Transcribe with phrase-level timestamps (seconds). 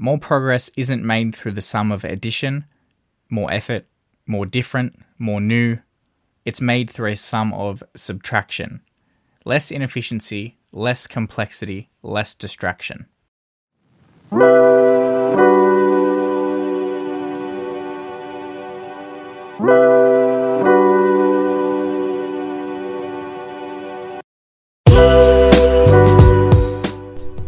[0.00, 2.66] More progress isn't made through the sum of addition,
[3.30, 3.84] more effort,
[4.28, 5.78] more different, more new.
[6.44, 8.80] It's made through a sum of subtraction.
[9.44, 13.06] Less inefficiency, less complexity, less distraction.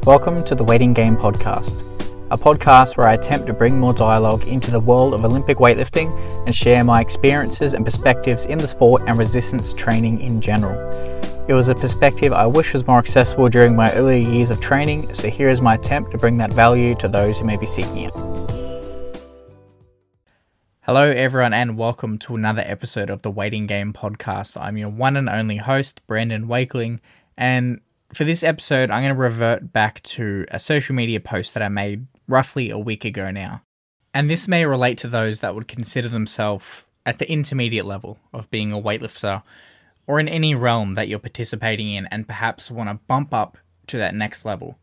[0.05, 1.90] Welcome to the Waiting Game Podcast,
[2.31, 6.17] a podcast where I attempt to bring more dialogue into the world of Olympic weightlifting
[6.47, 10.79] and share my experiences and perspectives in the sport and resistance training in general.
[11.49, 15.13] It was a perspective I wish was more accessible during my earlier years of training,
[15.13, 18.05] so here is my attempt to bring that value to those who may be seeking
[18.05, 18.15] it.
[20.83, 24.57] Hello, everyone, and welcome to another episode of the Waiting Game Podcast.
[24.57, 27.01] I'm your one and only host, Brandon Wakeling,
[27.37, 27.81] and
[28.13, 31.69] for this episode, I'm going to revert back to a social media post that I
[31.69, 33.63] made roughly a week ago now.
[34.15, 38.51] And this may relate to those that would consider themselves at the intermediate level of
[38.51, 39.43] being a weightlifter
[40.07, 43.99] or in any realm that you're participating in and perhaps want to bump up to
[43.99, 44.79] that next level.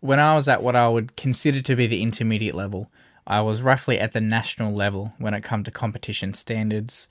[0.00, 2.90] When I was at what I would consider to be the intermediate level,
[3.26, 7.08] I was roughly at the national level when it come to competition standards.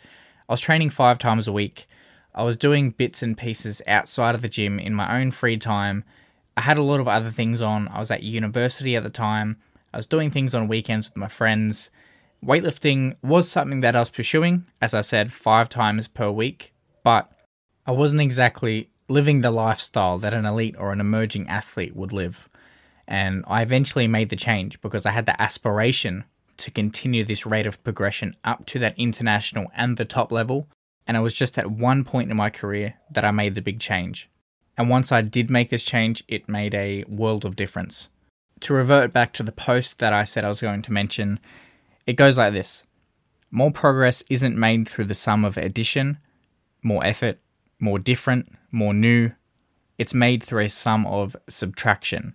[0.47, 1.87] I was training 5 times a week
[2.37, 6.03] I was doing bits and pieces outside of the gym in my own free time.
[6.55, 7.87] I had a lot of other things on.
[7.87, 9.57] I was at university at the time.
[9.93, 11.91] I was doing things on weekends with my friends.
[12.45, 17.31] Weightlifting was something that I was pursuing, as I said, five times per week, but
[17.85, 22.49] I wasn't exactly living the lifestyle that an elite or an emerging athlete would live.
[23.07, 26.25] And I eventually made the change because I had the aspiration
[26.57, 30.67] to continue this rate of progression up to that international and the top level
[31.07, 33.79] and it was just at one point in my career that I made the big
[33.79, 34.29] change.
[34.77, 38.09] And once I did make this change, it made a world of difference.
[38.61, 41.39] To revert back to the post that I said I was going to mention,
[42.05, 42.83] it goes like this
[43.51, 46.17] More progress isn't made through the sum of addition,
[46.81, 47.39] more effort,
[47.79, 49.31] more different, more new.
[49.97, 52.33] It's made through a sum of subtraction.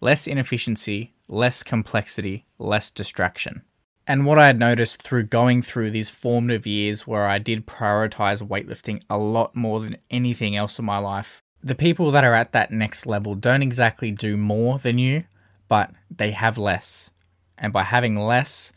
[0.00, 3.62] Less inefficiency, less complexity, less distraction.
[4.06, 8.42] And what I had noticed through going through these formative years where I did prioritize
[8.42, 12.52] weightlifting a lot more than anything else in my life, the people that are at
[12.52, 15.24] that next level don't exactly do more than you,
[15.70, 17.10] but they have less.
[17.56, 18.72] And by having less,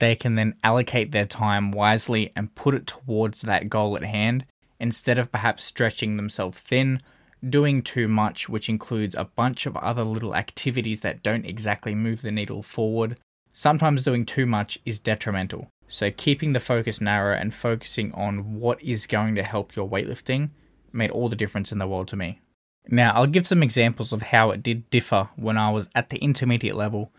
[0.00, 4.44] they can then allocate their time wisely and put it towards that goal at hand
[4.80, 7.00] instead of perhaps stretching themselves thin,
[7.48, 12.22] doing too much, which includes a bunch of other little activities that don't exactly move
[12.22, 13.16] the needle forward,
[13.58, 15.68] Sometimes doing too much is detrimental.
[15.88, 20.50] So keeping the focus narrow and focusing on what is going to help your weightlifting
[20.92, 22.40] made all the difference in the world to me.
[22.88, 26.16] Now, I'll give some examples of how it did differ when I was at the
[26.18, 27.12] intermediate level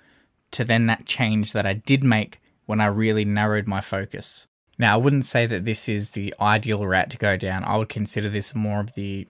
[0.52, 4.47] to then that change that I did make when I really narrowed my focus.
[4.80, 7.63] Now, I wouldn't say that this is the ideal route to go down.
[7.66, 9.28] I would consider this more of the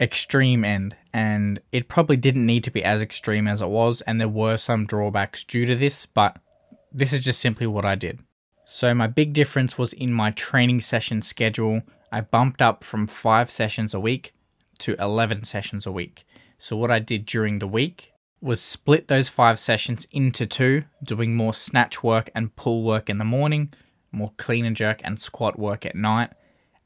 [0.00, 4.20] extreme end, and it probably didn't need to be as extreme as it was, and
[4.20, 6.36] there were some drawbacks due to this, but
[6.92, 8.20] this is just simply what I did.
[8.66, 11.82] So, my big difference was in my training session schedule.
[12.12, 14.32] I bumped up from five sessions a week
[14.78, 16.26] to 11 sessions a week.
[16.58, 21.34] So, what I did during the week was split those five sessions into two, doing
[21.34, 23.72] more snatch work and pull work in the morning,
[24.12, 26.30] more clean and jerk and squat work at night.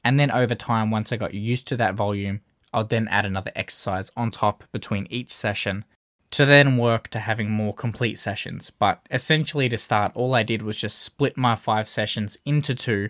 [0.03, 2.41] And then over time, once I got used to that volume,
[2.73, 5.85] I'll then add another exercise on top between each session
[6.31, 8.71] to then work to having more complete sessions.
[8.79, 13.09] But essentially, to start, all I did was just split my five sessions into two,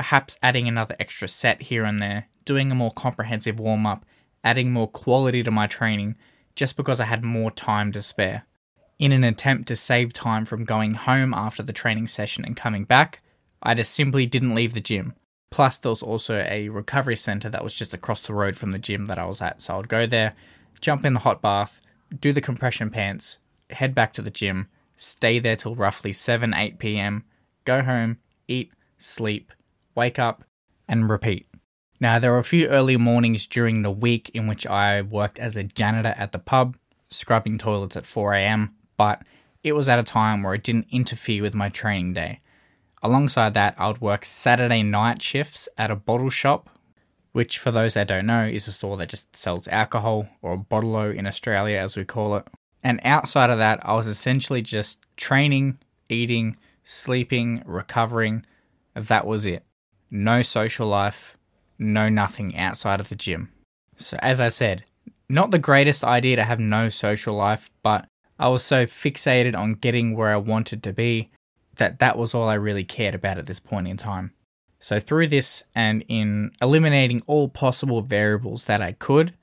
[0.00, 4.06] perhaps adding another extra set here and there, doing a more comprehensive warm up,
[4.42, 6.16] adding more quality to my training,
[6.56, 8.46] just because I had more time to spare.
[8.98, 12.84] In an attempt to save time from going home after the training session and coming
[12.84, 13.20] back,
[13.62, 15.12] I just simply didn't leave the gym.
[15.50, 18.78] Plus, there was also a recovery center that was just across the road from the
[18.78, 19.60] gym that I was at.
[19.60, 20.34] So I would go there,
[20.80, 21.78] jump in the hot bath,
[22.18, 26.78] do the compression pants, head back to the gym, stay there till roughly 7 8
[26.78, 27.24] p.m.,
[27.66, 28.16] go home,
[28.48, 29.52] eat, sleep,
[29.94, 30.44] wake up,
[30.88, 31.46] and repeat.
[32.00, 35.56] Now, there were a few early mornings during the week in which I worked as
[35.56, 36.76] a janitor at the pub,
[37.10, 39.22] scrubbing toilets at 4 a.m., but
[39.62, 42.40] it was at a time where it didn't interfere with my training day.
[43.02, 46.70] Alongside that, I would work Saturday night shifts at a bottle shop,
[47.32, 50.58] which, for those that don't know, is a store that just sells alcohol, or a
[50.58, 52.46] bottle in Australia as we call it.
[52.82, 55.78] And outside of that, I was essentially just training,
[56.08, 58.44] eating, sleeping, recovering.
[58.94, 59.64] That was it.
[60.10, 61.36] No social life,
[61.78, 63.50] no nothing outside of the gym.
[63.96, 64.84] So, as I said,
[65.28, 68.06] not the greatest idea to have no social life, but
[68.38, 71.30] I was so fixated on getting where I wanted to be
[71.76, 74.32] that that was all I really cared about at this point in time.
[74.80, 79.34] So, through this and in eliminating all possible variables that I could,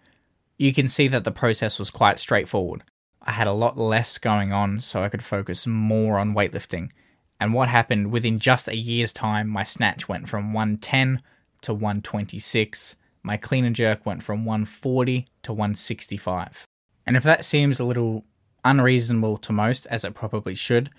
[0.57, 2.83] you can see that the process was quite straightforward.
[3.21, 6.89] I had a lot less going on, so I could focus more on weightlifting.
[7.39, 11.21] And what happened within just a year's time, my snatch went from 110
[11.61, 12.95] to 126.
[13.23, 16.65] My clean and jerk went from 140 to 165.
[17.05, 18.25] And if that seems a little
[18.65, 20.89] unreasonable to most, as it probably should,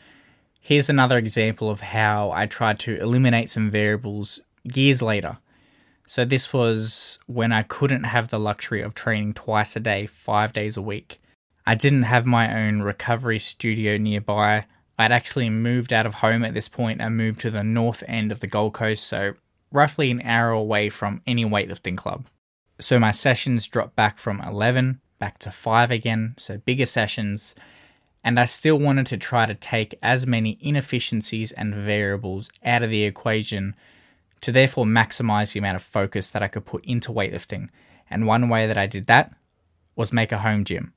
[0.60, 5.38] here's another example of how I tried to eliminate some variables years later.
[6.06, 10.54] So, this was when I couldn't have the luxury of training twice a day, five
[10.54, 11.18] days a week.
[11.66, 14.64] I didn't have my own recovery studio nearby.
[14.98, 18.32] I'd actually moved out of home at this point and moved to the north end
[18.32, 19.34] of the Gold Coast, so
[19.70, 22.26] roughly an hour away from any weightlifting club.
[22.80, 27.54] So my sessions dropped back from 11 back to 5 again, so bigger sessions,
[28.24, 32.90] and I still wanted to try to take as many inefficiencies and variables out of
[32.90, 33.74] the equation
[34.40, 37.68] to therefore maximize the amount of focus that I could put into weightlifting.
[38.10, 39.32] And one way that I did that
[39.96, 40.92] was make a home gym.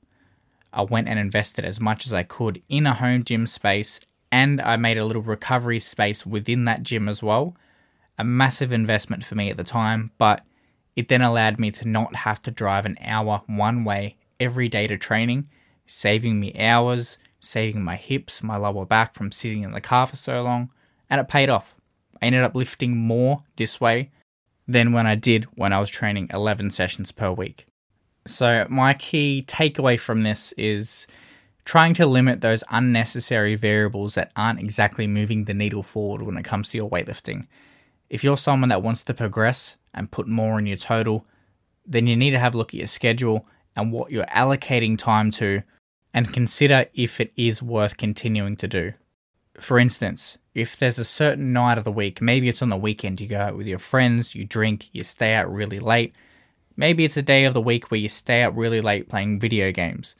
[0.72, 4.60] I went and invested as much as I could in a home gym space, and
[4.60, 7.56] I made a little recovery space within that gym as well.
[8.18, 10.42] A massive investment for me at the time, but
[10.96, 14.86] it then allowed me to not have to drive an hour one way every day
[14.86, 15.48] to training,
[15.86, 20.16] saving me hours, saving my hips, my lower back from sitting in the car for
[20.16, 20.70] so long,
[21.10, 21.74] and it paid off.
[22.20, 24.10] I ended up lifting more this way
[24.68, 27.66] than when I did when I was training 11 sessions per week.
[28.26, 31.06] So, my key takeaway from this is
[31.64, 36.44] trying to limit those unnecessary variables that aren't exactly moving the needle forward when it
[36.44, 37.46] comes to your weightlifting.
[38.10, 41.26] If you're someone that wants to progress and put more in your total,
[41.86, 43.46] then you need to have a look at your schedule
[43.76, 45.62] and what you're allocating time to
[46.14, 48.92] and consider if it is worth continuing to do.
[49.58, 53.20] For instance, if there's a certain night of the week, maybe it's on the weekend,
[53.20, 56.14] you go out with your friends, you drink, you stay out really late,
[56.76, 59.72] Maybe it's a day of the week where you stay up really late playing video
[59.72, 60.14] games,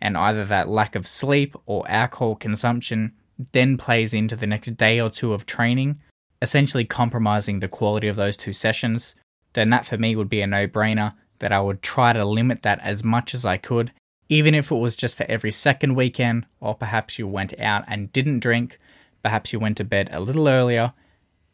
[0.00, 3.12] and either that lack of sleep or alcohol consumption
[3.52, 6.00] then plays into the next day or two of training,
[6.42, 9.14] essentially compromising the quality of those two sessions,
[9.54, 12.62] then that for me would be a no brainer that I would try to limit
[12.62, 13.92] that as much as I could,
[14.28, 18.12] even if it was just for every second weekend, or perhaps you went out and
[18.12, 18.78] didn't drink,
[19.22, 20.92] perhaps you went to bed a little earlier,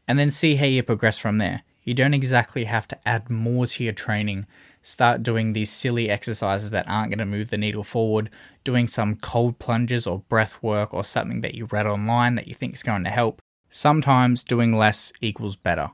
[0.06, 1.62] and then see how you progress from there.
[1.91, 4.47] You don't exactly have to add more to your training.
[4.81, 8.31] Start doing these silly exercises that aren't going to move the needle forward,
[8.63, 12.55] doing some cold plunges or breath work or something that you read online that you
[12.55, 13.43] think is going to help.
[13.71, 15.91] Sometimes doing less equals better.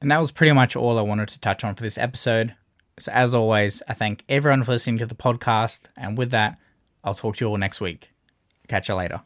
[0.00, 2.54] And that was pretty much all I wanted to touch on for this episode.
[3.00, 5.86] So, as always, I thank everyone for listening to the podcast.
[5.96, 6.60] And with that,
[7.02, 8.12] I'll talk to you all next week.
[8.68, 9.20] Catch you later.